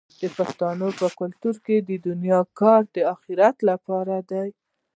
د 0.21 0.23
پښتنو 0.37 0.87
په 0.99 1.07
کلتور 1.19 1.55
کې 1.65 1.75
د 1.89 1.91
دنیا 2.07 2.39
کار 2.59 2.81
د 2.95 2.97
اخرت 3.13 3.55
لپاره 3.69 4.15
دی. 4.31 4.49